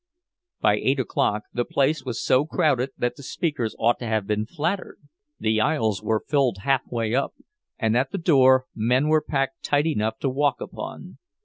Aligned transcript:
By 0.61 0.77
eight 0.77 0.99
o'clock 0.99 1.43
the 1.53 1.63
place 1.63 2.03
was 2.03 2.25
so 2.25 2.43
crowded 2.43 2.89
that 2.97 3.15
the 3.17 3.21
speakers 3.21 3.75
ought 3.77 3.99
to 3.99 4.07
have 4.07 4.25
been 4.25 4.47
flattered; 4.47 4.97
the 5.39 5.61
aisles 5.61 6.01
were 6.01 6.25
filled 6.27 6.57
halfway 6.63 7.13
up, 7.13 7.35
and 7.77 7.95
at 7.95 8.09
the 8.11 8.17
door 8.17 8.65
men 8.73 9.09
were 9.09 9.21
packed 9.21 9.61
tight 9.61 9.85
enough 9.85 10.17
to 10.21 10.29
walk 10.31 10.59
upon. 10.59 11.19